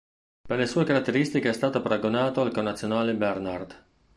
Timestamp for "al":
2.41-2.51